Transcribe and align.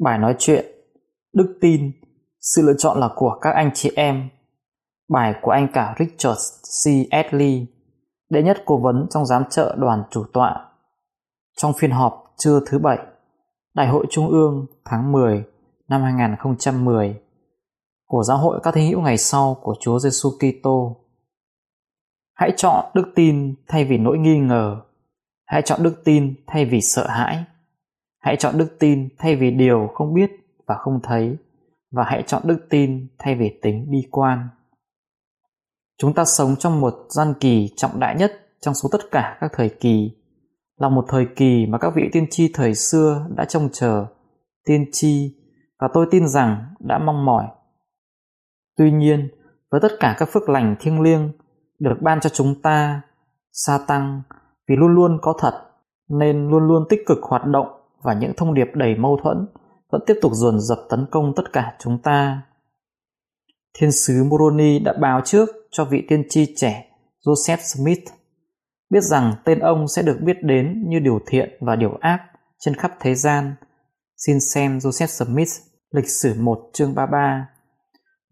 Bài 0.00 0.18
nói 0.18 0.36
chuyện, 0.38 0.64
Đức 1.32 1.58
tin, 1.60 1.92
Sự 2.40 2.62
lựa 2.62 2.74
chọn 2.78 3.00
là 3.00 3.08
của 3.16 3.38
các 3.40 3.50
anh 3.50 3.70
chị 3.74 3.92
em 3.96 4.28
Bài 5.08 5.34
của 5.42 5.50
anh 5.50 5.68
cả 5.72 5.94
Richard 5.98 6.40
C. 6.84 7.10
Edley 7.10 7.66
Đệ 8.30 8.42
nhất 8.42 8.62
cố 8.64 8.78
vấn 8.78 9.06
trong 9.10 9.26
giám 9.26 9.42
trợ 9.50 9.76
đoàn 9.78 10.02
chủ 10.10 10.24
tọa 10.32 10.66
Trong 11.56 11.72
phiên 11.78 11.90
họp 11.90 12.34
trưa 12.38 12.60
thứ 12.66 12.78
bảy, 12.78 12.98
Đại 13.74 13.88
hội 13.88 14.06
Trung 14.10 14.28
ương 14.28 14.66
tháng 14.84 15.12
10 15.12 15.44
năm 15.88 16.02
2010 16.02 17.20
của 18.06 18.22
Giáo 18.22 18.38
hội 18.38 18.60
các 18.62 18.74
thánh 18.74 18.86
hữu 18.86 19.00
ngày 19.00 19.18
sau 19.18 19.56
của 19.62 19.74
Chúa 19.80 19.98
Giêsu 19.98 20.30
Kitô. 20.30 20.96
Hãy 22.34 22.52
chọn 22.56 22.84
đức 22.94 23.12
tin 23.14 23.54
thay 23.68 23.84
vì 23.84 23.98
nỗi 23.98 24.18
nghi 24.18 24.38
ngờ. 24.38 24.76
Hãy 25.46 25.62
chọn 25.62 25.82
đức 25.82 26.02
tin 26.04 26.34
thay 26.46 26.64
vì 26.64 26.80
sợ 26.80 27.06
hãi. 27.06 27.44
Hãy 28.20 28.36
chọn 28.36 28.58
đức 28.58 28.76
tin 28.78 29.08
thay 29.18 29.36
vì 29.36 29.50
điều 29.50 29.88
không 29.94 30.14
biết 30.14 30.30
và 30.66 30.74
không 30.74 31.00
thấy 31.02 31.36
và 31.90 32.04
hãy 32.04 32.22
chọn 32.26 32.42
đức 32.44 32.66
tin 32.70 33.08
thay 33.18 33.34
vì 33.34 33.58
tính 33.62 33.86
bi 33.90 34.08
quan. 34.10 34.48
Chúng 35.98 36.14
ta 36.14 36.24
sống 36.24 36.56
trong 36.58 36.80
một 36.80 36.94
gian 37.08 37.34
kỳ 37.40 37.68
trọng 37.76 38.00
đại 38.00 38.16
nhất 38.16 38.32
trong 38.60 38.74
số 38.74 38.88
tất 38.92 39.10
cả 39.10 39.38
các 39.40 39.50
thời 39.54 39.68
kỳ, 39.68 40.10
là 40.76 40.88
một 40.88 41.04
thời 41.08 41.26
kỳ 41.36 41.66
mà 41.66 41.78
các 41.78 41.92
vị 41.96 42.02
tiên 42.12 42.26
tri 42.30 42.50
thời 42.54 42.74
xưa 42.74 43.26
đã 43.36 43.44
trông 43.44 43.68
chờ, 43.72 44.06
tiên 44.64 44.84
tri 44.92 45.36
và 45.80 45.88
tôi 45.92 46.06
tin 46.10 46.28
rằng 46.28 46.74
đã 46.80 46.98
mong 46.98 47.24
mỏi. 47.24 47.46
Tuy 48.76 48.90
nhiên, 48.92 49.28
với 49.70 49.80
tất 49.80 49.92
cả 50.00 50.16
các 50.18 50.28
phước 50.32 50.48
lành 50.48 50.76
thiêng 50.80 51.00
liêng 51.00 51.32
được 51.78 51.96
ban 52.00 52.20
cho 52.20 52.30
chúng 52.30 52.62
ta, 52.62 53.02
sa 53.52 53.78
tăng 53.86 54.22
vì 54.68 54.76
luôn 54.76 54.94
luôn 54.94 55.18
có 55.22 55.34
thật 55.38 55.62
nên 56.08 56.48
luôn 56.48 56.66
luôn 56.66 56.84
tích 56.88 57.00
cực 57.06 57.18
hoạt 57.22 57.46
động 57.46 57.79
và 58.02 58.14
những 58.14 58.32
thông 58.36 58.54
điệp 58.54 58.68
đầy 58.74 58.94
mâu 58.94 59.18
thuẫn 59.22 59.46
vẫn 59.90 60.00
tiếp 60.06 60.14
tục 60.22 60.32
dồn 60.34 60.60
dập 60.60 60.78
tấn 60.90 61.06
công 61.10 61.32
tất 61.36 61.52
cả 61.52 61.74
chúng 61.78 61.98
ta. 62.02 62.42
Thiên 63.78 63.92
sứ 63.92 64.24
Moroni 64.24 64.78
đã 64.78 64.92
báo 65.00 65.20
trước 65.24 65.48
cho 65.70 65.84
vị 65.84 66.04
tiên 66.08 66.22
tri 66.28 66.54
trẻ 66.56 66.86
Joseph 67.26 67.56
Smith, 67.56 68.04
biết 68.90 69.02
rằng 69.02 69.34
tên 69.44 69.58
ông 69.58 69.88
sẽ 69.88 70.02
được 70.02 70.18
biết 70.20 70.36
đến 70.42 70.84
như 70.88 70.98
điều 70.98 71.18
thiện 71.26 71.50
và 71.60 71.76
điều 71.76 71.98
ác 72.00 72.20
trên 72.58 72.74
khắp 72.74 72.92
thế 73.00 73.14
gian. 73.14 73.54
Xin 74.16 74.40
xem 74.40 74.78
Joseph 74.78 75.24
Smith, 75.24 75.48
lịch 75.90 76.08
sử 76.08 76.34
1 76.38 76.70
chương 76.72 76.94
33 76.94 77.48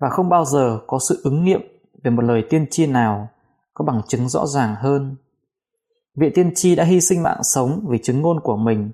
và 0.01 0.09
không 0.09 0.29
bao 0.29 0.45
giờ 0.45 0.81
có 0.87 0.99
sự 1.09 1.21
ứng 1.25 1.45
nghiệm 1.45 1.61
về 2.05 2.11
một 2.11 2.23
lời 2.23 2.43
tiên 2.51 2.67
tri 2.71 2.87
nào 2.87 3.29
có 3.75 3.85
bằng 3.85 4.01
chứng 4.09 4.29
rõ 4.29 4.47
ràng 4.47 4.75
hơn. 4.75 5.17
Vị 6.17 6.31
tiên 6.35 6.53
tri 6.55 6.75
đã 6.75 6.85
hy 6.85 7.01
sinh 7.01 7.23
mạng 7.23 7.41
sống 7.43 7.87
vì 7.89 7.99
chứng 8.03 8.21
ngôn 8.21 8.41
của 8.41 8.57
mình 8.57 8.91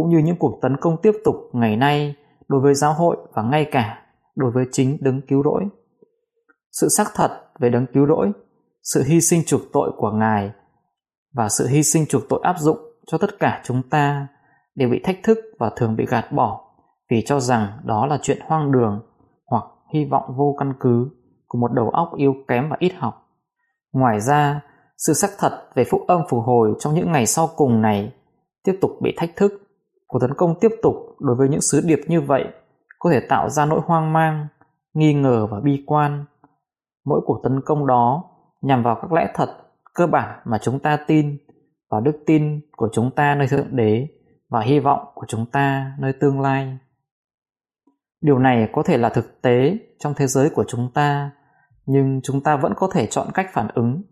cũng 0.00 0.10
như 0.10 0.18
những 0.18 0.36
cuộc 0.36 0.58
tấn 0.62 0.76
công 0.76 0.96
tiếp 1.02 1.12
tục 1.24 1.34
ngày 1.52 1.76
nay 1.76 2.14
đối 2.48 2.60
với 2.60 2.74
giáo 2.74 2.94
hội 2.94 3.16
và 3.34 3.42
ngay 3.42 3.68
cả 3.72 4.02
đối 4.36 4.50
với 4.50 4.64
chính 4.72 4.96
đấng 5.00 5.20
cứu 5.28 5.42
rỗi. 5.42 5.64
Sự 6.72 6.88
xác 6.88 7.04
thật 7.14 7.30
về 7.58 7.70
đấng 7.70 7.86
cứu 7.86 8.06
rỗi, 8.06 8.32
sự 8.82 9.02
hy 9.06 9.20
sinh 9.20 9.42
chuộc 9.46 9.60
tội 9.72 9.90
của 9.96 10.10
Ngài 10.10 10.50
và 11.34 11.48
sự 11.48 11.66
hy 11.66 11.82
sinh 11.82 12.06
chuộc 12.06 12.22
tội 12.28 12.40
áp 12.42 12.56
dụng 12.58 12.78
cho 13.06 13.18
tất 13.18 13.38
cả 13.38 13.62
chúng 13.64 13.82
ta 13.90 14.26
đều 14.74 14.88
bị 14.88 15.00
thách 15.04 15.18
thức 15.22 15.38
và 15.58 15.70
thường 15.76 15.96
bị 15.96 16.06
gạt 16.06 16.32
bỏ 16.32 16.60
vì 17.10 17.22
cho 17.26 17.40
rằng 17.40 17.68
đó 17.84 18.06
là 18.06 18.18
chuyện 18.22 18.38
hoang 18.46 18.72
đường 18.72 19.00
hoặc 19.46 19.64
hy 19.94 20.04
vọng 20.04 20.34
vô 20.36 20.56
căn 20.58 20.72
cứ 20.80 21.10
của 21.46 21.58
một 21.58 21.72
đầu 21.72 21.90
óc 21.90 22.10
yếu 22.16 22.34
kém 22.48 22.68
và 22.70 22.76
ít 22.78 22.92
học. 22.96 23.28
Ngoài 23.92 24.20
ra, 24.20 24.60
sự 24.96 25.12
xác 25.12 25.30
thật 25.38 25.62
về 25.74 25.84
phúc 25.90 26.00
âm 26.08 26.20
phục 26.28 26.44
hồi 26.44 26.74
trong 26.78 26.94
những 26.94 27.12
ngày 27.12 27.26
sau 27.26 27.48
cùng 27.56 27.82
này 27.82 28.12
tiếp 28.64 28.78
tục 28.80 28.90
bị 29.02 29.14
thách 29.16 29.36
thức 29.36 29.59
Cuộc 30.10 30.18
tấn 30.18 30.34
công 30.34 30.54
tiếp 30.60 30.70
tục 30.82 30.94
đối 31.20 31.36
với 31.36 31.48
những 31.48 31.60
sứ 31.60 31.80
điệp 31.84 32.00
như 32.06 32.20
vậy 32.20 32.44
có 32.98 33.10
thể 33.10 33.20
tạo 33.28 33.48
ra 33.48 33.64
nỗi 33.66 33.80
hoang 33.84 34.12
mang, 34.12 34.46
nghi 34.94 35.14
ngờ 35.14 35.46
và 35.50 35.60
bi 35.60 35.84
quan. 35.86 36.24
Mỗi 37.04 37.20
cuộc 37.26 37.40
tấn 37.42 37.60
công 37.64 37.86
đó 37.86 38.24
nhằm 38.62 38.82
vào 38.82 38.98
các 39.02 39.12
lẽ 39.12 39.30
thật 39.34 39.48
cơ 39.94 40.06
bản 40.06 40.40
mà 40.44 40.58
chúng 40.62 40.78
ta 40.78 40.98
tin 41.06 41.38
và 41.90 42.00
đức 42.00 42.22
tin 42.26 42.60
của 42.76 42.88
chúng 42.92 43.10
ta 43.10 43.34
nơi 43.34 43.48
Thượng 43.48 43.76
Đế 43.76 44.08
và 44.48 44.60
hy 44.60 44.78
vọng 44.78 45.00
của 45.14 45.26
chúng 45.28 45.46
ta 45.46 45.92
nơi 45.98 46.12
tương 46.20 46.40
lai. 46.40 46.78
Điều 48.20 48.38
này 48.38 48.68
có 48.72 48.82
thể 48.82 48.98
là 48.98 49.08
thực 49.08 49.42
tế 49.42 49.78
trong 49.98 50.14
thế 50.16 50.26
giới 50.26 50.50
của 50.50 50.64
chúng 50.68 50.90
ta, 50.94 51.30
nhưng 51.86 52.20
chúng 52.22 52.40
ta 52.40 52.56
vẫn 52.56 52.72
có 52.76 52.88
thể 52.92 53.06
chọn 53.06 53.28
cách 53.34 53.46
phản 53.52 53.68
ứng 53.74 54.02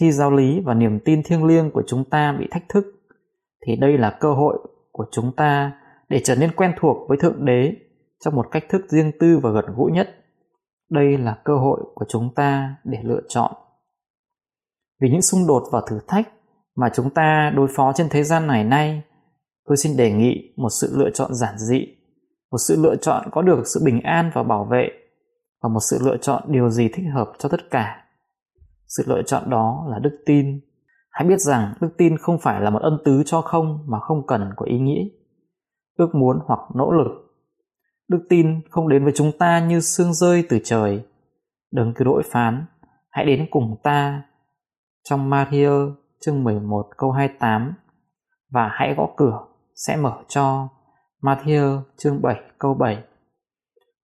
khi 0.00 0.12
giáo 0.12 0.30
lý 0.30 0.60
và 0.64 0.74
niềm 0.74 0.98
tin 1.04 1.22
thiêng 1.22 1.44
liêng 1.44 1.70
của 1.70 1.82
chúng 1.86 2.04
ta 2.04 2.32
bị 2.38 2.48
thách 2.50 2.68
thức 2.68 2.84
thì 3.66 3.76
đây 3.76 3.98
là 3.98 4.16
cơ 4.20 4.32
hội 4.32 4.58
của 4.98 5.06
chúng 5.12 5.32
ta 5.36 5.72
để 6.08 6.20
trở 6.24 6.34
nên 6.34 6.52
quen 6.56 6.72
thuộc 6.80 7.08
với 7.08 7.18
thượng 7.18 7.44
đế 7.44 7.72
trong 8.24 8.34
một 8.34 8.46
cách 8.50 8.64
thức 8.68 8.82
riêng 8.88 9.12
tư 9.20 9.38
và 9.42 9.50
gần 9.50 9.64
gũi 9.76 9.92
nhất. 9.92 10.08
Đây 10.90 11.18
là 11.18 11.38
cơ 11.44 11.58
hội 11.58 11.80
của 11.94 12.04
chúng 12.08 12.34
ta 12.34 12.76
để 12.84 12.98
lựa 13.02 13.20
chọn. 13.28 13.52
Vì 15.00 15.10
những 15.10 15.22
xung 15.22 15.46
đột 15.46 15.62
và 15.72 15.82
thử 15.90 15.98
thách 16.08 16.28
mà 16.76 16.90
chúng 16.94 17.10
ta 17.10 17.52
đối 17.56 17.68
phó 17.76 17.92
trên 17.92 18.08
thế 18.10 18.22
gian 18.22 18.46
này 18.46 18.64
nay, 18.64 19.02
tôi 19.68 19.76
xin 19.76 19.96
đề 19.96 20.12
nghị 20.12 20.54
một 20.56 20.68
sự 20.80 20.96
lựa 20.96 21.10
chọn 21.14 21.34
giản 21.34 21.58
dị, 21.58 21.86
một 22.50 22.58
sự 22.68 22.76
lựa 22.82 22.96
chọn 22.96 23.28
có 23.32 23.42
được 23.42 23.62
sự 23.66 23.80
bình 23.84 24.00
an 24.00 24.30
và 24.34 24.42
bảo 24.42 24.64
vệ, 24.64 24.88
và 25.62 25.68
một 25.68 25.80
sự 25.90 25.98
lựa 26.04 26.16
chọn 26.16 26.42
điều 26.46 26.70
gì 26.70 26.88
thích 26.88 27.06
hợp 27.14 27.32
cho 27.38 27.48
tất 27.48 27.70
cả. 27.70 28.04
Sự 28.86 29.04
lựa 29.06 29.22
chọn 29.26 29.50
đó 29.50 29.86
là 29.90 29.98
đức 29.98 30.22
tin. 30.26 30.60
Hãy 31.18 31.28
biết 31.28 31.40
rằng 31.40 31.74
đức 31.80 31.88
tin 31.98 32.18
không 32.18 32.38
phải 32.38 32.60
là 32.60 32.70
một 32.70 32.82
ân 32.82 32.98
tứ 33.04 33.22
cho 33.26 33.40
không 33.40 33.84
mà 33.86 34.00
không 34.00 34.26
cần 34.26 34.50
có 34.56 34.66
ý 34.66 34.78
nghĩa, 34.78 35.04
ước 35.96 36.14
muốn 36.14 36.38
hoặc 36.46 36.60
nỗ 36.74 36.92
lực. 36.92 37.08
Đức 38.08 38.26
tin 38.28 38.60
không 38.70 38.88
đến 38.88 39.04
với 39.04 39.12
chúng 39.16 39.32
ta 39.38 39.66
như 39.66 39.80
sương 39.80 40.14
rơi 40.14 40.44
từ 40.48 40.58
trời. 40.64 41.06
Đừng 41.72 41.92
cứ 41.96 42.04
đổi 42.04 42.22
phán, 42.30 42.64
hãy 43.10 43.24
đến 43.24 43.46
cùng 43.50 43.76
ta. 43.82 44.22
Trong 45.08 45.30
Matthew 45.30 45.92
chương 46.20 46.44
11 46.44 46.86
câu 46.96 47.12
28 47.12 47.74
và 48.50 48.68
hãy 48.72 48.94
gõ 48.94 49.08
cửa 49.16 49.40
sẽ 49.74 49.96
mở 49.96 50.22
cho. 50.28 50.68
Matthew 51.22 51.80
chương 51.96 52.22
7 52.22 52.36
câu 52.58 52.74
7 52.74 53.04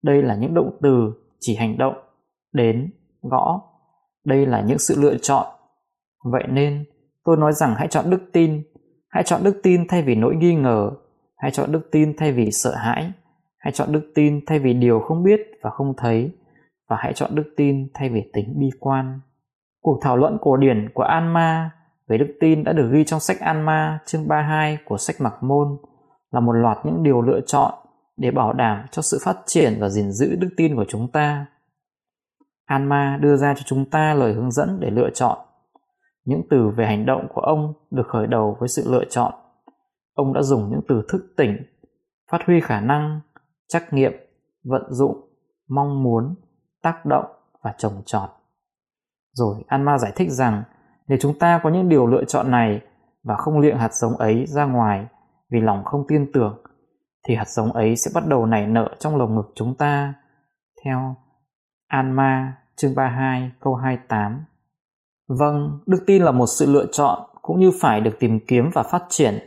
Đây 0.02 0.22
là 0.22 0.36
những 0.36 0.54
động 0.54 0.78
từ 0.82 1.12
chỉ 1.40 1.56
hành 1.56 1.78
động, 1.78 1.94
đến, 2.52 2.92
gõ. 3.22 3.62
Đây 4.24 4.46
là 4.46 4.60
những 4.60 4.78
sự 4.78 4.94
lựa 4.98 5.16
chọn. 5.22 5.46
Vậy 6.32 6.44
nên 6.48 6.84
Tôi 7.24 7.36
nói 7.36 7.52
rằng 7.52 7.74
hãy 7.78 7.88
chọn 7.88 8.10
đức 8.10 8.20
tin, 8.32 8.62
hãy 9.08 9.22
chọn 9.22 9.44
đức 9.44 9.60
tin 9.62 9.88
thay 9.88 10.02
vì 10.02 10.14
nỗi 10.14 10.36
nghi 10.36 10.54
ngờ, 10.54 10.90
hãy 11.36 11.50
chọn 11.50 11.72
đức 11.72 11.88
tin 11.92 12.16
thay 12.16 12.32
vì 12.32 12.50
sợ 12.50 12.74
hãi, 12.74 13.12
hãy 13.58 13.72
chọn 13.72 13.92
đức 13.92 14.12
tin 14.14 14.40
thay 14.46 14.58
vì 14.58 14.72
điều 14.72 15.00
không 15.00 15.22
biết 15.22 15.40
và 15.62 15.70
không 15.70 15.94
thấy, 15.96 16.32
và 16.88 16.96
hãy 17.00 17.12
chọn 17.12 17.34
đức 17.34 17.54
tin 17.56 17.88
thay 17.94 18.08
vì 18.08 18.30
tính 18.32 18.54
bi 18.58 18.70
quan. 18.80 19.20
Cuộc 19.82 19.98
thảo 20.02 20.16
luận 20.16 20.38
cổ 20.40 20.56
điển 20.56 20.88
của 20.94 21.02
Anma 21.02 21.70
về 22.08 22.18
đức 22.18 22.36
tin 22.40 22.64
đã 22.64 22.72
được 22.72 22.90
ghi 22.92 23.04
trong 23.04 23.20
sách 23.20 23.40
Anma 23.40 23.98
chương 24.06 24.28
32 24.28 24.78
của 24.84 24.98
sách 24.98 25.16
Mặc 25.18 25.34
Môn 25.42 25.68
là 26.30 26.40
một 26.40 26.52
loạt 26.52 26.78
những 26.84 27.02
điều 27.02 27.22
lựa 27.22 27.40
chọn 27.46 27.74
để 28.16 28.30
bảo 28.30 28.52
đảm 28.52 28.86
cho 28.90 29.02
sự 29.02 29.18
phát 29.24 29.36
triển 29.46 29.76
và 29.80 29.88
gìn 29.88 30.12
giữ 30.12 30.36
đức 30.36 30.48
tin 30.56 30.76
của 30.76 30.84
chúng 30.88 31.08
ta. 31.12 31.46
Anma 32.64 33.18
đưa 33.20 33.36
ra 33.36 33.54
cho 33.54 33.62
chúng 33.66 33.90
ta 33.90 34.14
lời 34.14 34.32
hướng 34.32 34.50
dẫn 34.50 34.80
để 34.80 34.90
lựa 34.90 35.10
chọn 35.14 35.38
những 36.24 36.42
từ 36.50 36.68
về 36.68 36.86
hành 36.86 37.06
động 37.06 37.26
của 37.34 37.40
ông 37.40 37.72
được 37.90 38.06
khởi 38.08 38.26
đầu 38.26 38.56
với 38.60 38.68
sự 38.68 38.82
lựa 38.86 39.04
chọn. 39.04 39.34
Ông 40.14 40.32
đã 40.32 40.42
dùng 40.42 40.70
những 40.70 40.80
từ 40.88 41.02
thức 41.08 41.34
tỉnh, 41.36 41.56
phát 42.30 42.38
huy 42.46 42.60
khả 42.60 42.80
năng, 42.80 43.20
trắc 43.68 43.92
nghiệm, 43.92 44.12
vận 44.64 44.82
dụng, 44.90 45.28
mong 45.68 46.02
muốn, 46.02 46.34
tác 46.82 47.06
động 47.06 47.24
và 47.62 47.74
trồng 47.78 48.02
trọt. 48.06 48.30
Rồi 49.32 49.64
Anma 49.66 49.98
giải 49.98 50.12
thích 50.16 50.30
rằng 50.30 50.62
nếu 51.08 51.18
chúng 51.20 51.38
ta 51.38 51.60
có 51.62 51.70
những 51.70 51.88
điều 51.88 52.06
lựa 52.06 52.24
chọn 52.24 52.50
này 52.50 52.80
và 53.22 53.36
không 53.36 53.60
liệng 53.60 53.76
hạt 53.76 53.94
giống 53.94 54.16
ấy 54.16 54.46
ra 54.46 54.64
ngoài 54.64 55.06
vì 55.50 55.60
lòng 55.60 55.84
không 55.84 56.04
tin 56.08 56.32
tưởng 56.32 56.62
thì 57.28 57.34
hạt 57.34 57.48
giống 57.48 57.72
ấy 57.72 57.96
sẽ 57.96 58.10
bắt 58.14 58.26
đầu 58.26 58.46
nảy 58.46 58.66
nở 58.66 58.88
trong 58.98 59.16
lồng 59.16 59.34
ngực 59.34 59.52
chúng 59.54 59.74
ta 59.74 60.14
theo 60.84 61.14
Anma 61.86 62.56
chương 62.76 62.94
32 62.94 63.52
câu 63.60 63.74
28 63.74 64.44
Vâng, 65.28 65.78
đức 65.86 66.04
tin 66.06 66.22
là 66.22 66.32
một 66.32 66.46
sự 66.46 66.66
lựa 66.66 66.86
chọn 66.92 67.18
cũng 67.42 67.60
như 67.60 67.70
phải 67.80 68.00
được 68.00 68.16
tìm 68.20 68.40
kiếm 68.46 68.70
và 68.74 68.82
phát 68.82 69.04
triển. 69.08 69.38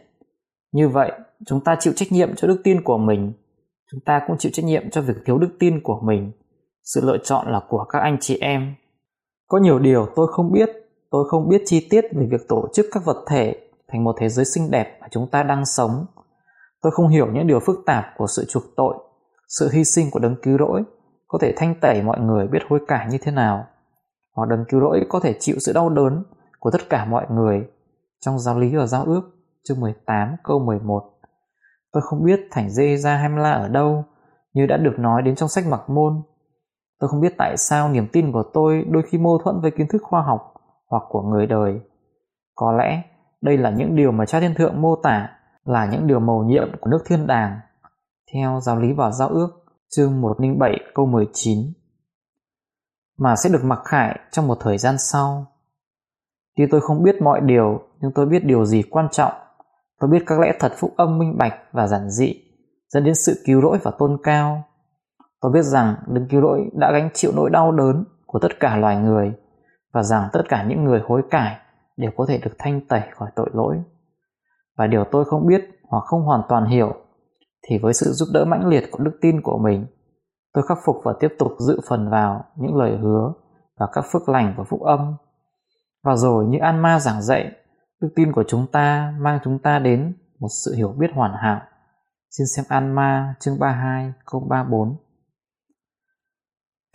Như 0.71 0.89
vậy, 0.89 1.12
chúng 1.45 1.63
ta 1.63 1.75
chịu 1.79 1.94
trách 1.95 2.12
nhiệm 2.12 2.35
cho 2.35 2.47
đức 2.47 2.62
tin 2.63 2.83
của 2.83 2.97
mình. 2.97 3.33
Chúng 3.91 4.00
ta 4.06 4.21
cũng 4.27 4.38
chịu 4.38 4.51
trách 4.56 4.65
nhiệm 4.65 4.89
cho 4.89 5.01
việc 5.01 5.18
thiếu 5.25 5.38
đức 5.38 5.50
tin 5.59 5.81
của 5.83 6.00
mình. 6.03 6.31
Sự 6.83 7.01
lựa 7.03 7.18
chọn 7.24 7.51
là 7.51 7.62
của 7.69 7.83
các 7.83 8.00
anh 8.00 8.18
chị 8.21 8.38
em. 8.38 8.75
Có 9.47 9.57
nhiều 9.57 9.79
điều 9.79 10.07
tôi 10.15 10.27
không 10.31 10.51
biết, 10.51 10.69
tôi 11.12 11.25
không 11.29 11.50
biết 11.50 11.62
chi 11.65 11.88
tiết 11.89 12.06
về 12.13 12.27
việc 12.31 12.47
tổ 12.47 12.68
chức 12.73 12.85
các 12.91 13.06
vật 13.06 13.25
thể 13.27 13.56
thành 13.88 14.03
một 14.03 14.15
thế 14.19 14.30
giới 14.30 14.45
xinh 14.45 14.71
đẹp 14.71 14.97
mà 15.01 15.07
chúng 15.12 15.30
ta 15.31 15.44
đang 15.44 15.65
sống. 15.65 16.06
Tôi 16.81 16.91
không 16.91 17.07
hiểu 17.07 17.27
những 17.33 17.47
điều 17.47 17.59
phức 17.59 17.80
tạp 17.85 18.06
của 18.18 18.27
sự 18.27 18.45
chuộc 18.50 18.63
tội, 18.75 18.95
sự 19.47 19.69
hy 19.73 19.83
sinh 19.83 20.12
của 20.12 20.19
đấng 20.19 20.35
cứu 20.41 20.57
rỗi 20.57 20.83
có 21.27 21.39
thể 21.41 21.53
thanh 21.57 21.75
tẩy 21.81 22.01
mọi 22.01 22.19
người 22.19 22.47
biết 22.47 22.59
hối 22.69 22.80
cải 22.88 23.07
như 23.12 23.18
thế 23.21 23.31
nào. 23.31 23.65
Hoặc 24.38 24.50
đấng 24.50 24.66
cứu 24.69 24.80
rỗi 24.80 25.06
có 25.10 25.19
thể 25.19 25.36
chịu 25.39 25.56
sự 25.60 25.74
đau 25.74 25.89
đớn 25.89 26.24
của 26.60 26.72
tất 26.72 26.89
cả 26.89 27.06
mọi 27.06 27.25
người 27.30 27.68
trong 28.19 28.39
giáo 28.39 28.60
lý 28.60 28.75
và 28.75 28.86
giao 28.86 29.04
ước, 29.04 29.22
chương 29.63 29.80
18 29.80 30.36
câu 30.44 30.60
11. 30.60 31.04
Tôi 31.92 32.04
không 32.06 32.24
biết 32.24 32.39
thành 32.51 32.69
dê 32.69 32.98
ra 32.98 33.16
Hamla 33.16 33.51
ở 33.51 33.68
đâu, 33.68 34.06
như 34.54 34.66
đã 34.66 34.78
được 34.78 34.94
nói 34.98 35.22
đến 35.22 35.36
trong 35.36 35.50
sách 35.50 35.63
mặc 35.69 35.89
môn. 35.89 36.22
Tôi 37.00 37.10
không 37.10 37.22
biết 37.22 37.34
tại 37.38 37.57
sao 37.57 37.89
niềm 37.89 38.07
tin 38.12 38.31
của 38.31 38.44
tôi 38.54 38.86
đôi 38.89 39.04
khi 39.04 39.18
mâu 39.18 39.39
thuẫn 39.44 39.62
với 39.62 39.72
kiến 39.72 39.88
thức 39.88 40.01
khoa 40.04 40.22
học 40.22 40.54
hoặc 40.90 41.04
của 41.10 41.22
người 41.22 41.48
đời. 41.48 41.81
Có 42.56 42.72
lẽ 42.72 43.01
đây 43.42 43.57
là 43.57 43.69
những 43.69 43.95
điều 43.95 44.12
mà 44.12 44.25
cha 44.25 44.40
thiên 44.40 44.56
thượng 44.56 44.81
mô 44.81 44.95
tả 44.95 45.30
là 45.66 45.86
những 45.86 46.07
điều 46.07 46.19
mầu 46.19 46.44
nhiệm 46.44 46.68
của 46.81 46.90
nước 46.90 47.04
thiên 47.06 47.28
đàng 47.28 47.60
theo 48.33 48.60
giáo 48.62 48.80
lý 48.80 48.94
và 48.94 49.12
giao 49.12 49.30
ước, 49.30 49.50
chương 49.95 50.22
107 50.22 50.72
câu 50.94 51.06
19 51.06 51.57
mà 53.18 53.36
sẽ 53.36 53.50
được 53.50 53.64
mặc 53.64 53.80
khải 53.86 54.19
trong 54.31 54.48
một 54.48 54.58
thời 54.62 54.78
gian 54.78 54.96
sau. 54.98 55.46
Tuy 56.58 56.66
tôi 56.72 56.81
không 56.81 57.04
biết 57.04 57.22
mọi 57.22 57.42
điều 57.42 57.81
nhưng 58.02 58.12
tôi 58.16 58.25
biết 58.25 58.46
điều 58.46 58.66
gì 58.66 58.81
quan 58.90 59.08
trọng. 59.12 59.34
Tôi 60.00 60.10
biết 60.10 60.24
các 60.25 60.40
lẽ 60.40 60.54
thật 60.60 60.72
phúc 60.78 60.94
âm 60.98 61.19
minh 61.19 61.38
bạch 61.38 61.54
và 61.72 61.88
giản 61.88 62.10
dị 62.10 62.44
dẫn 62.90 63.04
đến 63.04 63.16
sự 63.16 63.44
cứu 63.46 63.62
rỗi 63.62 63.78
và 63.84 63.92
tôn 64.00 64.18
cao. 64.24 64.64
Tôi 65.42 65.52
biết 65.52 65.64
rằng 65.64 65.96
đấng 66.08 66.28
cứu 66.28 66.42
rỗi 66.42 66.69
đã 66.74 66.92
gánh 66.92 67.10
chịu 67.14 67.31
nỗi 67.36 67.50
đau 67.50 67.72
đớn 67.72 68.04
của 68.25 68.40
tất 68.40 68.60
cả 68.60 68.78
loài 68.78 68.98
người 68.98 69.34
và 69.94 70.04
rằng 70.04 70.30
tất 70.34 70.42
cả 70.50 70.64
những 70.64 70.84
người 70.84 71.02
hối 71.08 71.22
cải 71.30 71.56
đều 71.98 72.12
có 72.18 72.25
thể 72.28 72.38
được 72.38 72.52
thanh 72.58 72.88
tẩy 72.88 73.02
khỏi 73.16 73.30
tội 73.36 73.50
lỗi. 73.54 73.78
Và 74.78 74.88
điều 74.88 75.04
tôi 75.12 75.25
không 75.25 75.48
biết 75.48 75.62
hoặc 75.84 76.04
không 76.06 76.22
hoàn 76.22 76.42
toàn 76.50 76.66
hiểu 76.66 76.94
thì 77.69 77.78
với 77.78 77.94
sự 77.94 78.12
giúp 78.12 78.28
đỡ 78.34 78.46
mãnh 78.46 78.68
liệt 78.68 78.84
của 78.92 79.04
đức 79.04 79.18
tin 79.22 79.42
của 79.42 79.58
mình, 79.58 79.86
tôi 80.53 80.63
khắc 80.67 80.77
phục 80.85 80.95
và 81.03 81.13
tiếp 81.19 81.33
tục 81.39 81.51
dự 81.59 81.79
phần 81.89 82.09
vào 82.09 82.45
những 82.55 82.75
lời 82.75 82.97
hứa 82.97 83.33
và 83.79 83.88
các 83.94 84.05
phước 84.11 84.29
lành 84.29 84.53
của 84.57 84.63
phúc 84.63 84.81
âm. 84.81 85.15
Và 86.03 86.15
rồi 86.15 86.45
như 86.45 86.59
An 86.59 86.81
Ma 86.81 86.99
giảng 86.99 87.21
dạy, 87.21 87.51
đức 88.01 88.09
tin 88.15 88.31
của 88.31 88.44
chúng 88.47 88.67
ta 88.71 89.13
mang 89.19 89.39
chúng 89.44 89.59
ta 89.59 89.79
đến 89.79 90.13
một 90.39 90.49
sự 90.65 90.75
hiểu 90.75 90.95
biết 90.97 91.07
hoàn 91.13 91.33
hảo. 91.33 91.61
Xin 92.29 92.47
xem 92.55 92.65
An 92.69 92.95
Ma 92.95 93.35
chương 93.39 93.59
32 93.59 94.13
câu 94.25 94.47
34. 94.49 94.97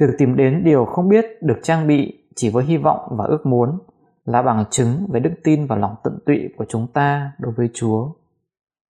Việc 0.01 0.15
tìm 0.19 0.37
đến 0.37 0.65
điều 0.65 0.85
không 0.85 1.09
biết 1.09 1.25
được 1.43 1.61
trang 1.63 1.87
bị 1.87 2.29
chỉ 2.37 2.51
với 2.51 2.65
hy 2.65 2.77
vọng 2.77 3.17
và 3.19 3.25
ước 3.25 3.47
muốn 3.47 3.79
là 4.25 4.43
bằng 4.43 4.65
chứng 4.71 5.07
về 5.13 5.21
đức 5.21 5.33
tin 5.45 5.67
và 5.67 5.77
lòng 5.77 5.95
tận 6.05 6.19
tụy 6.27 6.39
của 6.57 6.65
chúng 6.69 6.87
ta 6.93 7.33
đối 7.39 7.53
với 7.53 7.71
Chúa. 7.75 8.13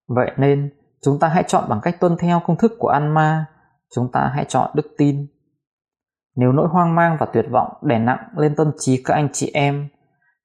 Vậy 0.09 0.31
nên, 0.37 0.71
chúng 1.03 1.19
ta 1.19 1.29
hãy 1.29 1.45
chọn 1.47 1.65
bằng 1.69 1.81
cách 1.83 2.01
tuân 2.01 2.17
theo 2.19 2.41
công 2.47 2.57
thức 2.57 2.73
của 2.79 2.89
an 2.89 3.15
ma 3.15 3.47
chúng 3.95 4.13
ta 4.13 4.31
hãy 4.35 4.45
chọn 4.45 4.71
đức 4.75 4.87
tin. 4.99 5.27
Nếu 6.37 6.53
nỗi 6.53 6.69
hoang 6.69 6.95
mang 6.95 7.17
và 7.21 7.27
tuyệt 7.33 7.47
vọng 7.51 7.73
đè 7.83 7.99
nặng 7.99 8.29
lên 8.37 8.55
tâm 8.57 8.71
trí 8.79 9.03
các 9.05 9.15
anh 9.15 9.29
chị 9.33 9.51
em, 9.55 9.89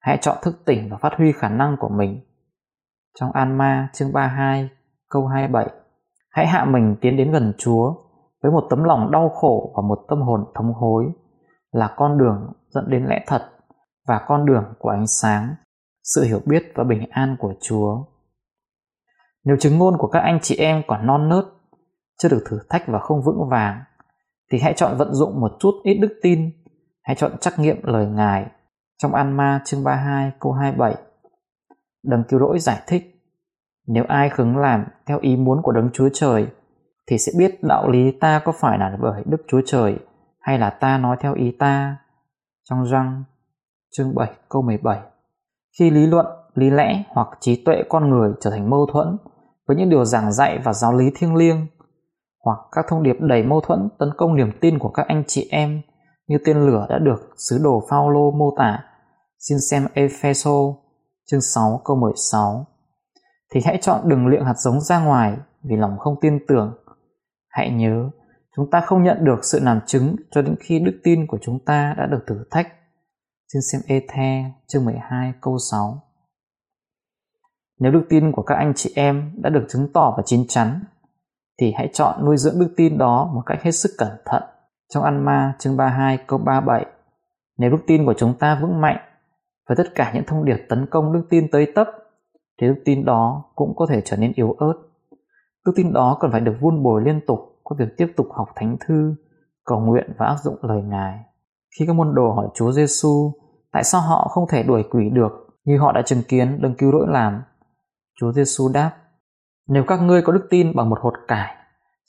hãy 0.00 0.18
chọn 0.20 0.36
thức 0.42 0.64
tỉnh 0.64 0.88
và 0.90 0.96
phát 0.96 1.12
huy 1.16 1.32
khả 1.32 1.48
năng 1.48 1.76
của 1.80 1.88
mình. 1.88 2.20
Trong 3.20 3.32
an 3.32 3.58
ma 3.58 3.88
chương 3.92 4.12
32 4.12 4.68
câu 5.10 5.26
27, 5.26 5.70
hãy 6.30 6.46
hạ 6.46 6.64
mình 6.64 6.96
tiến 7.00 7.16
đến 7.16 7.32
gần 7.32 7.52
Chúa 7.58 7.94
với 8.42 8.52
một 8.52 8.66
tấm 8.70 8.84
lòng 8.84 9.10
đau 9.10 9.28
khổ 9.28 9.72
và 9.76 9.82
một 9.88 9.98
tâm 10.08 10.22
hồn 10.22 10.44
thống 10.54 10.72
hối 10.72 11.04
là 11.70 11.94
con 11.96 12.18
đường 12.18 12.52
dẫn 12.68 12.90
đến 12.90 13.06
lẽ 13.06 13.24
thật 13.26 13.50
và 14.08 14.20
con 14.26 14.46
đường 14.46 14.64
của 14.78 14.88
ánh 14.88 15.06
sáng, 15.06 15.54
sự 16.02 16.24
hiểu 16.24 16.40
biết 16.46 16.72
và 16.74 16.84
bình 16.84 17.06
an 17.10 17.36
của 17.38 17.54
Chúa. 17.60 18.04
Nếu 19.44 19.56
chứng 19.60 19.78
ngôn 19.78 19.98
của 19.98 20.08
các 20.08 20.20
anh 20.20 20.38
chị 20.42 20.56
em 20.56 20.82
còn 20.86 21.06
non 21.06 21.28
nớt, 21.28 21.44
chưa 22.18 22.28
được 22.28 22.44
thử 22.46 22.58
thách 22.68 22.88
và 22.88 22.98
không 22.98 23.22
vững 23.22 23.48
vàng, 23.50 23.82
thì 24.52 24.58
hãy 24.58 24.72
chọn 24.76 24.96
vận 24.96 25.14
dụng 25.14 25.40
một 25.40 25.52
chút 25.60 25.74
ít 25.82 25.94
đức 25.94 26.18
tin, 26.22 26.50
hãy 27.02 27.16
chọn 27.16 27.38
trắc 27.40 27.58
nghiệm 27.58 27.76
lời 27.82 28.06
Ngài 28.06 28.46
trong 29.02 29.14
An 29.14 29.36
Ma 29.36 29.60
chương 29.64 29.84
32 29.84 30.32
câu 30.40 30.52
27. 30.52 30.94
Đấng 32.02 32.24
cứu 32.28 32.40
rỗi 32.40 32.58
giải 32.58 32.82
thích, 32.86 33.18
nếu 33.86 34.04
ai 34.08 34.28
khứng 34.28 34.56
làm 34.56 34.84
theo 35.06 35.18
ý 35.20 35.36
muốn 35.36 35.62
của 35.62 35.72
Đấng 35.72 35.90
Chúa 35.92 36.08
Trời, 36.12 36.46
thì 37.06 37.18
sẽ 37.18 37.32
biết 37.38 37.62
đạo 37.62 37.90
lý 37.90 38.12
ta 38.20 38.42
có 38.44 38.52
phải 38.52 38.78
là 38.78 38.96
bởi 39.00 39.22
Đức 39.26 39.42
Chúa 39.48 39.60
Trời 39.66 39.98
hay 40.40 40.58
là 40.58 40.70
ta 40.70 40.98
nói 40.98 41.16
theo 41.20 41.34
ý 41.34 41.56
ta. 41.58 41.96
Trong 42.70 42.84
răng 42.84 43.24
chương 43.96 44.14
7 44.14 44.30
câu 44.48 44.62
17 44.62 44.98
Khi 45.78 45.90
lý 45.90 46.06
luận, 46.06 46.26
lý 46.54 46.70
lẽ 46.70 47.02
hoặc 47.08 47.28
trí 47.40 47.64
tuệ 47.64 47.82
con 47.88 48.10
người 48.10 48.32
trở 48.40 48.50
thành 48.50 48.70
mâu 48.70 48.86
thuẫn 48.92 49.16
với 49.68 49.76
những 49.76 49.90
điều 49.90 50.04
giảng 50.04 50.32
dạy 50.32 50.58
và 50.58 50.72
giáo 50.72 50.96
lý 50.96 51.10
thiêng 51.14 51.34
liêng 51.34 51.66
hoặc 52.44 52.58
các 52.72 52.84
thông 52.88 53.02
điệp 53.02 53.16
đầy 53.20 53.42
mâu 53.42 53.60
thuẫn 53.60 53.88
tấn 53.98 54.08
công 54.16 54.36
niềm 54.36 54.50
tin 54.60 54.78
của 54.78 54.88
các 54.88 55.06
anh 55.08 55.22
chị 55.26 55.48
em 55.50 55.82
như 56.26 56.38
tên 56.44 56.66
lửa 56.66 56.86
đã 56.88 56.98
được 56.98 57.30
sứ 57.36 57.58
đồ 57.62 57.82
Phaolô 57.90 58.30
mô 58.30 58.54
tả. 58.58 58.84
Xin 59.38 59.58
xem 59.70 59.86
Epheso 59.94 60.74
chương 61.30 61.40
6 61.40 61.80
câu 61.84 61.96
16. 61.96 62.66
Thì 63.54 63.60
hãy 63.64 63.78
chọn 63.80 64.08
đừng 64.08 64.26
liệng 64.26 64.44
hạt 64.44 64.54
giống 64.56 64.80
ra 64.80 65.04
ngoài 65.04 65.36
vì 65.62 65.76
lòng 65.76 65.98
không 65.98 66.14
tin 66.20 66.38
tưởng. 66.48 66.74
Hãy 67.48 67.70
nhớ, 67.70 68.10
chúng 68.56 68.70
ta 68.70 68.80
không 68.80 69.02
nhận 69.02 69.24
được 69.24 69.44
sự 69.44 69.60
làm 69.62 69.80
chứng 69.86 70.16
cho 70.30 70.42
đến 70.42 70.54
khi 70.60 70.78
đức 70.78 71.00
tin 71.04 71.26
của 71.26 71.38
chúng 71.42 71.64
ta 71.64 71.94
đã 71.98 72.06
được 72.06 72.24
thử 72.26 72.44
thách. 72.50 72.68
Xin 73.52 73.62
xem 73.72 73.80
Ethe 73.86 74.50
chương 74.66 74.84
12 74.84 75.32
câu 75.40 75.58
6. 75.70 76.02
Nếu 77.80 77.92
đức 77.92 78.04
tin 78.08 78.32
của 78.32 78.42
các 78.42 78.54
anh 78.54 78.72
chị 78.76 78.92
em 78.94 79.32
đã 79.42 79.50
được 79.50 79.66
chứng 79.68 79.92
tỏ 79.92 80.14
và 80.16 80.22
chín 80.26 80.44
chắn, 80.48 80.80
thì 81.60 81.72
hãy 81.76 81.88
chọn 81.92 82.24
nuôi 82.24 82.36
dưỡng 82.36 82.58
đức 82.60 82.74
tin 82.76 82.98
đó 82.98 83.30
một 83.34 83.42
cách 83.46 83.62
hết 83.62 83.72
sức 83.72 83.90
cẩn 83.98 84.08
thận. 84.24 84.42
Trong 84.94 85.04
Ăn 85.04 85.24
Ma 85.24 85.54
chương 85.58 85.76
32 85.76 86.18
câu 86.26 86.38
37, 86.38 86.86
nếu 87.58 87.70
đức 87.70 87.78
tin 87.86 88.06
của 88.06 88.14
chúng 88.14 88.34
ta 88.38 88.58
vững 88.62 88.80
mạnh 88.80 88.96
và 89.68 89.74
tất 89.78 89.94
cả 89.94 90.12
những 90.14 90.24
thông 90.26 90.44
điệp 90.44 90.56
tấn 90.68 90.86
công 90.90 91.12
đức 91.12 91.26
tin 91.30 91.50
tới 91.50 91.72
tấp, 91.74 91.88
thì 92.60 92.66
đức 92.66 92.82
tin 92.84 93.04
đó 93.04 93.44
cũng 93.54 93.76
có 93.76 93.86
thể 93.86 94.02
trở 94.04 94.16
nên 94.16 94.32
yếu 94.34 94.52
ớt. 94.52 94.74
Đức 95.66 95.72
tin 95.76 95.92
đó 95.92 96.18
cần 96.20 96.32
phải 96.32 96.40
được 96.40 96.56
vun 96.60 96.82
bồi 96.82 97.02
liên 97.04 97.20
tục 97.26 97.38
qua 97.62 97.76
việc 97.80 97.96
tiếp 97.96 98.06
tục 98.16 98.26
học 98.30 98.48
thánh 98.56 98.76
thư, 98.80 99.14
cầu 99.64 99.80
nguyện 99.80 100.12
và 100.18 100.26
áp 100.26 100.36
dụng 100.42 100.56
lời 100.62 100.82
Ngài. 100.82 101.18
Khi 101.78 101.86
các 101.86 101.92
môn 101.92 102.14
đồ 102.14 102.32
hỏi 102.32 102.48
Chúa 102.54 102.72
Giêsu 102.72 103.32
tại 103.72 103.84
sao 103.84 104.00
họ 104.00 104.28
không 104.30 104.48
thể 104.48 104.62
đuổi 104.62 104.82
quỷ 104.90 105.10
được 105.10 105.32
như 105.64 105.78
họ 105.78 105.92
đã 105.92 106.02
chứng 106.02 106.22
kiến 106.28 106.58
đấng 106.62 106.74
cứu 106.74 106.92
rỗi 106.92 107.06
làm, 107.08 107.42
Chúa 108.20 108.32
Giêsu 108.32 108.68
đáp: 108.74 108.90
Nếu 109.68 109.84
các 109.86 110.02
ngươi 110.02 110.22
có 110.22 110.32
đức 110.32 110.46
tin 110.50 110.76
bằng 110.76 110.90
một 110.90 110.98
hột 111.00 111.14
cải, 111.28 111.56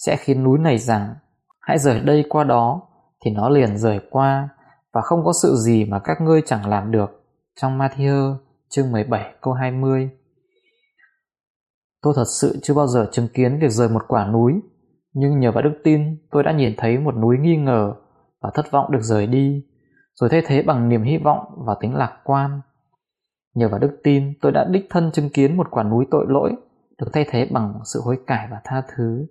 sẽ 0.05 0.17
khiến 0.19 0.43
núi 0.43 0.59
này 0.59 0.77
rằng 0.77 1.15
hãy 1.59 1.77
rời 1.77 1.99
đây 1.99 2.25
qua 2.29 2.43
đó, 2.43 2.81
thì 3.25 3.31
nó 3.31 3.49
liền 3.49 3.77
rời 3.77 3.99
qua 4.09 4.49
và 4.93 5.01
không 5.01 5.25
có 5.25 5.33
sự 5.41 5.55
gì 5.55 5.85
mà 5.85 5.99
các 5.99 6.21
ngươi 6.21 6.41
chẳng 6.45 6.69
làm 6.69 6.91
được. 6.91 7.23
Trong 7.61 7.79
Matthew 7.79 8.35
chương 8.69 8.91
17 8.91 9.33
câu 9.41 9.53
20 9.53 10.09
Tôi 12.01 12.13
thật 12.15 12.25
sự 12.39 12.59
chưa 12.63 12.73
bao 12.73 12.87
giờ 12.87 13.09
chứng 13.11 13.27
kiến 13.33 13.59
việc 13.59 13.71
rời 13.71 13.89
một 13.89 14.01
quả 14.07 14.27
núi, 14.27 14.53
nhưng 15.13 15.39
nhờ 15.39 15.51
vào 15.51 15.63
đức 15.63 15.81
tin 15.83 16.17
tôi 16.31 16.43
đã 16.43 16.51
nhìn 16.51 16.73
thấy 16.77 16.97
một 16.97 17.15
núi 17.15 17.37
nghi 17.37 17.57
ngờ 17.57 17.93
và 18.41 18.51
thất 18.53 18.71
vọng 18.71 18.91
được 18.91 19.01
rời 19.01 19.27
đi, 19.27 19.65
rồi 20.13 20.29
thay 20.29 20.41
thế 20.47 20.61
bằng 20.61 20.89
niềm 20.89 21.03
hy 21.03 21.17
vọng 21.17 21.39
và 21.57 21.75
tính 21.79 21.95
lạc 21.95 22.19
quan. 22.23 22.61
Nhờ 23.55 23.69
vào 23.69 23.79
đức 23.79 23.99
tin, 24.03 24.33
tôi 24.41 24.51
đã 24.51 24.65
đích 24.71 24.85
thân 24.89 25.11
chứng 25.11 25.29
kiến 25.29 25.57
một 25.57 25.67
quả 25.71 25.83
núi 25.83 26.05
tội 26.11 26.25
lỗi 26.29 26.51
được 26.99 27.07
thay 27.13 27.25
thế 27.29 27.47
bằng 27.51 27.73
sự 27.93 28.01
hối 28.05 28.17
cải 28.27 28.47
và 28.51 28.61
tha 28.63 28.83
thứ. 28.95 29.25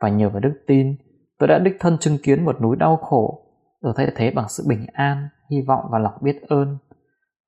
Và 0.00 0.08
nhờ 0.08 0.30
vào 0.30 0.40
đức 0.40 0.54
tin, 0.66 0.96
tôi 1.38 1.48
đã 1.48 1.58
đích 1.58 1.76
thân 1.80 1.98
chứng 1.98 2.18
kiến 2.22 2.44
một 2.44 2.60
núi 2.62 2.76
đau 2.76 2.96
khổ 2.96 3.42
rồi 3.80 3.92
thay 3.96 4.12
thế 4.16 4.30
bằng 4.30 4.48
sự 4.48 4.64
bình 4.68 4.86
an, 4.92 5.28
hy 5.50 5.62
vọng 5.62 5.84
và 5.90 5.98
lòng 5.98 6.14
biết 6.20 6.42
ơn. 6.48 6.78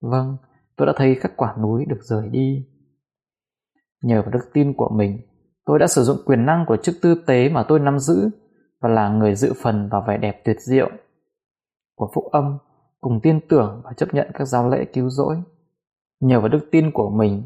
Vâng, 0.00 0.37
tôi 0.76 0.87
đã 0.87 0.93
thấy 0.97 1.19
các 1.21 1.33
quả 1.37 1.55
núi 1.62 1.85
được 1.85 1.99
rời 2.00 2.28
đi. 2.28 2.67
Nhờ 4.02 4.23
vào 4.23 4.31
đức 4.31 4.50
tin 4.52 4.73
của 4.73 4.88
mình, 4.88 5.21
tôi 5.64 5.78
đã 5.78 5.87
sử 5.87 6.02
dụng 6.02 6.17
quyền 6.26 6.47
năng 6.47 6.64
của 6.67 6.76
chức 6.76 6.95
tư 7.02 7.23
tế 7.26 7.49
mà 7.49 7.62
tôi 7.69 7.81
nắm 7.81 7.99
giữ 7.99 8.31
và 8.81 8.88
là 8.88 9.09
người 9.09 9.35
dự 9.35 9.52
phần 9.62 9.88
vào 9.88 10.05
vẻ 10.09 10.17
đẹp 10.17 10.43
tuyệt 10.45 10.57
diệu 10.61 10.90
của 11.97 12.11
phúc 12.14 12.25
âm 12.33 12.59
cùng 13.00 13.21
tin 13.23 13.40
tưởng 13.49 13.81
và 13.85 13.93
chấp 13.97 14.14
nhận 14.14 14.31
các 14.35 14.45
giáo 14.45 14.69
lễ 14.69 14.85
cứu 14.85 15.11
rỗi. 15.11 15.37
Nhờ 16.21 16.40
vào 16.40 16.49
đức 16.49 16.69
tin 16.73 16.90
của 16.90 17.11
mình, 17.11 17.43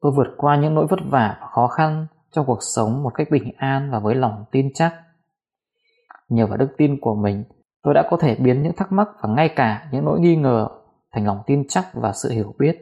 tôi 0.00 0.12
vượt 0.16 0.34
qua 0.36 0.56
những 0.56 0.74
nỗi 0.74 0.86
vất 0.86 0.98
vả 1.10 1.38
và 1.40 1.48
khó 1.48 1.66
khăn 1.66 2.06
trong 2.36 2.46
cuộc 2.46 2.58
sống 2.60 3.02
một 3.02 3.10
cách 3.14 3.28
bình 3.30 3.52
an 3.56 3.90
và 3.92 3.98
với 3.98 4.14
lòng 4.14 4.44
tin 4.50 4.70
chắc. 4.74 4.94
Nhờ 6.28 6.46
vào 6.46 6.56
đức 6.56 6.68
tin 6.76 7.00
của 7.00 7.14
mình, 7.14 7.44
tôi 7.82 7.94
đã 7.94 8.08
có 8.10 8.16
thể 8.16 8.34
biến 8.34 8.62
những 8.62 8.72
thắc 8.76 8.92
mắc 8.92 9.08
và 9.22 9.28
ngay 9.28 9.48
cả 9.56 9.88
những 9.92 10.04
nỗi 10.04 10.20
nghi 10.20 10.36
ngờ 10.36 10.68
thành 11.12 11.26
lòng 11.26 11.42
tin 11.46 11.68
chắc 11.68 11.84
và 11.94 12.12
sự 12.12 12.30
hiểu 12.30 12.54
biết. 12.58 12.76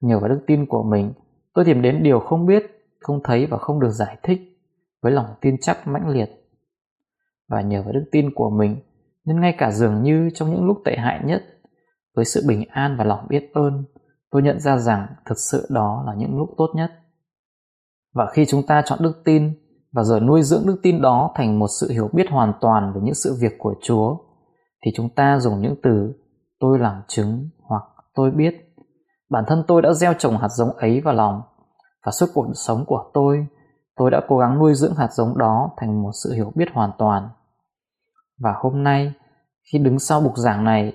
Nhờ 0.00 0.18
vào 0.18 0.28
đức 0.28 0.40
tin 0.46 0.66
của 0.66 0.82
mình, 0.82 1.12
tôi 1.54 1.64
tìm 1.64 1.82
đến 1.82 2.02
điều 2.02 2.20
không 2.20 2.46
biết, 2.46 2.62
không 3.00 3.20
thấy 3.24 3.46
và 3.46 3.58
không 3.58 3.80
được 3.80 3.90
giải 3.90 4.16
thích 4.22 4.40
với 5.02 5.12
lòng 5.12 5.26
tin 5.40 5.56
chắc 5.60 5.86
mãnh 5.86 6.08
liệt. 6.08 6.30
Và 7.48 7.60
nhờ 7.60 7.82
vào 7.82 7.92
đức 7.92 8.04
tin 8.12 8.34
của 8.34 8.50
mình, 8.50 8.76
nên 9.24 9.40
ngay 9.40 9.54
cả 9.58 9.70
dường 9.70 10.02
như 10.02 10.30
trong 10.34 10.50
những 10.50 10.66
lúc 10.66 10.76
tệ 10.84 10.96
hại 10.96 11.20
nhất, 11.24 11.42
với 12.16 12.24
sự 12.24 12.44
bình 12.48 12.64
an 12.70 12.96
và 12.98 13.04
lòng 13.04 13.26
biết 13.28 13.50
ơn, 13.54 13.84
tôi 14.30 14.42
nhận 14.42 14.60
ra 14.60 14.78
rằng 14.78 15.06
thực 15.26 15.38
sự 15.38 15.66
đó 15.70 16.04
là 16.06 16.14
những 16.14 16.38
lúc 16.38 16.54
tốt 16.56 16.68
nhất. 16.74 17.01
Và 18.14 18.26
khi 18.32 18.46
chúng 18.48 18.66
ta 18.66 18.82
chọn 18.84 18.98
đức 19.02 19.22
tin 19.24 19.54
và 19.92 20.02
rồi 20.02 20.20
nuôi 20.20 20.42
dưỡng 20.42 20.66
đức 20.66 20.76
tin 20.82 21.02
đó 21.02 21.32
thành 21.34 21.58
một 21.58 21.66
sự 21.80 21.90
hiểu 21.90 22.08
biết 22.12 22.30
hoàn 22.30 22.52
toàn 22.60 22.92
về 22.94 23.00
những 23.04 23.14
sự 23.14 23.36
việc 23.40 23.52
của 23.58 23.74
Chúa, 23.82 24.16
thì 24.84 24.90
chúng 24.96 25.08
ta 25.08 25.38
dùng 25.38 25.60
những 25.60 25.74
từ 25.82 26.12
tôi 26.60 26.78
làm 26.78 27.02
chứng 27.08 27.48
hoặc 27.68 27.82
tôi 28.14 28.30
biết. 28.30 28.54
Bản 29.30 29.44
thân 29.48 29.64
tôi 29.68 29.82
đã 29.82 29.92
gieo 29.92 30.14
trồng 30.14 30.38
hạt 30.38 30.48
giống 30.48 30.72
ấy 30.76 31.00
vào 31.00 31.14
lòng 31.14 31.42
và 32.06 32.12
suốt 32.12 32.26
cuộc 32.34 32.46
sống 32.54 32.84
của 32.86 33.10
tôi, 33.14 33.46
tôi 33.96 34.10
đã 34.10 34.20
cố 34.28 34.38
gắng 34.38 34.58
nuôi 34.58 34.74
dưỡng 34.74 34.94
hạt 34.94 35.08
giống 35.12 35.38
đó 35.38 35.70
thành 35.76 36.02
một 36.02 36.10
sự 36.24 36.32
hiểu 36.32 36.52
biết 36.54 36.68
hoàn 36.72 36.90
toàn. 36.98 37.28
Và 38.40 38.54
hôm 38.56 38.82
nay, 38.82 39.12
khi 39.72 39.78
đứng 39.78 39.98
sau 39.98 40.20
bục 40.20 40.36
giảng 40.36 40.64
này, 40.64 40.92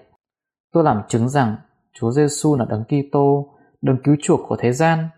tôi 0.74 0.84
làm 0.84 1.02
chứng 1.08 1.30
rằng 1.30 1.56
Chúa 2.00 2.12
Giêsu 2.12 2.56
là 2.56 2.66
đấng 2.66 2.84
Kitô, 2.84 3.54
đấng 3.82 3.98
cứu 4.04 4.16
chuộc 4.22 4.40
của 4.48 4.56
thế 4.60 4.72
gian. 4.72 5.10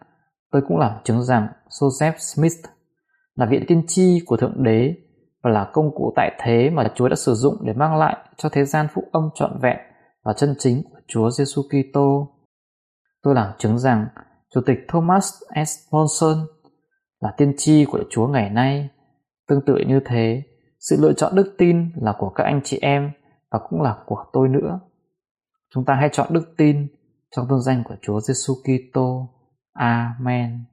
Tôi 0.51 0.61
cũng 0.67 0.77
làm 0.77 0.91
chứng 1.03 1.23
rằng 1.23 1.47
Joseph 1.69 2.17
Smith 2.17 2.65
là 3.35 3.45
viện 3.45 3.63
tiên 3.67 3.83
tri 3.87 4.19
của 4.25 4.37
Thượng 4.37 4.63
Đế 4.63 4.95
và 5.43 5.51
là 5.51 5.69
công 5.73 5.95
cụ 5.95 6.13
tại 6.15 6.31
thế 6.39 6.69
mà 6.69 6.91
Chúa 6.95 7.09
đã 7.09 7.15
sử 7.15 7.33
dụng 7.33 7.55
để 7.61 7.73
mang 7.73 7.95
lại 7.95 8.17
cho 8.37 8.49
thế 8.49 8.65
gian 8.65 8.87
phúc 8.93 9.03
âm 9.11 9.29
trọn 9.35 9.59
vẹn 9.61 9.77
và 10.23 10.33
chân 10.33 10.55
chính 10.59 10.83
của 10.83 10.99
Chúa 11.07 11.29
Giêsu 11.29 11.61
Kitô. 11.61 12.27
Tôi 13.23 13.35
làm 13.35 13.53
chứng 13.57 13.79
rằng 13.79 14.07
Chủ 14.53 14.61
tịch 14.65 14.77
Thomas 14.87 15.33
S. 15.65 15.77
Monson 15.91 16.37
là 17.19 17.33
tiên 17.37 17.53
tri 17.57 17.85
của 17.85 17.99
Chúa 18.09 18.27
ngày 18.27 18.49
nay. 18.49 18.89
Tương 19.47 19.65
tự 19.65 19.75
như 19.87 19.99
thế, 20.05 20.43
sự 20.79 20.97
lựa 20.99 21.13
chọn 21.13 21.35
đức 21.35 21.55
tin 21.57 21.91
là 21.95 22.15
của 22.19 22.29
các 22.29 22.43
anh 22.43 22.61
chị 22.63 22.79
em 22.81 23.11
và 23.51 23.59
cũng 23.69 23.81
là 23.81 23.97
của 24.05 24.25
tôi 24.33 24.49
nữa. 24.49 24.79
Chúng 25.73 25.85
ta 25.85 25.93
hãy 25.93 26.09
chọn 26.11 26.33
đức 26.33 26.53
tin 26.57 26.87
trong 27.35 27.45
tôn 27.49 27.61
danh 27.61 27.83
của 27.85 27.95
Chúa 28.01 28.19
Giêsu 28.19 28.53
Kitô. 28.63 29.27
Amin. 29.79 30.68